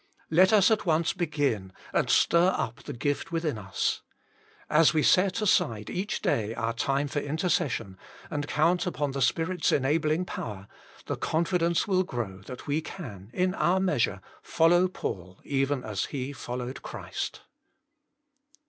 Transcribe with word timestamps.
Let 0.31 0.51
us 0.51 0.71
at 0.71 0.83
once 0.87 1.13
begin 1.13 1.71
and 1.93 2.09
stir 2.09 2.55
up 2.57 2.81
the 2.85 2.93
gift 2.93 3.31
within 3.31 3.59
us. 3.59 4.01
As 4.67 4.95
we 4.95 5.03
set 5.03 5.43
aside 5.43 5.91
each 5.91 6.23
day 6.23 6.55
our 6.55 6.73
time 6.73 7.07
for 7.07 7.19
intercession, 7.19 7.99
and 8.31 8.47
count 8.47 8.87
upon 8.87 9.11
the 9.11 9.21
Spirit 9.21 9.63
s 9.63 9.71
enabling 9.71 10.25
power, 10.25 10.67
the 11.05 11.17
confidence 11.17 11.87
will 11.87 12.01
grow 12.01 12.41
that 12.47 12.65
we 12.65 12.81
can, 12.81 13.29
in 13.31 13.53
our 13.53 13.79
measure, 13.79 14.21
follow 14.41 14.87
Paul 14.87 15.39
even 15.43 15.83
as 15.83 16.05
he 16.05 16.33
followed 16.33 16.81
Christ. 16.81 17.41